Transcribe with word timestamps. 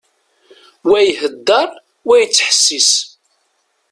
Wa 0.89 0.99
ihedder, 1.09 1.69
wa 2.07 2.15
yettḥessis. 2.21 2.91